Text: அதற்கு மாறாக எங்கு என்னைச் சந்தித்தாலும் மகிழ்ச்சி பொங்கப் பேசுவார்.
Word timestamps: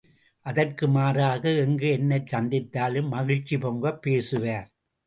அதற்கு 0.45 0.87
மாறாக 0.87 1.51
எங்கு 1.57 1.89
என்னைச் 1.89 2.35
சந்தித்தாலும் 2.35 3.07
மகிழ்ச்சி 3.07 3.57
பொங்கப் 3.57 4.01
பேசுவார். 4.01 4.69